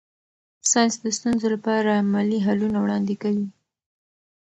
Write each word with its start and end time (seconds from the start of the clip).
ساینس 0.71 0.95
د 1.05 1.07
ستونزو 1.17 1.47
لپاره 1.55 1.99
عملي 2.01 2.39
حلونه 2.45 2.77
وړاندې 2.81 3.15
کوي. 3.23 3.47